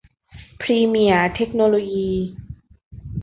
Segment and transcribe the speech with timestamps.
[0.61, 2.11] พรีเมียร์ เทคโนโลยี